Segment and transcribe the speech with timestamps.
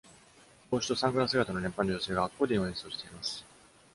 [0.71, 3.45] 帽子とサングラス姿の年配の女性がアコーディオンを演奏しています。